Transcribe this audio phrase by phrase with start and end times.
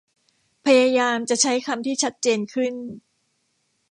[0.65, 2.73] พยายามจะใช้คำที่ชัดเจนขึ้น